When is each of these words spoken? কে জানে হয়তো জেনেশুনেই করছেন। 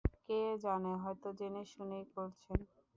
কে 0.21 0.39
জানে 0.63 0.91
হয়তো 1.03 1.27
জেনেশুনেই 1.39 2.05
করছেন। 2.13 2.59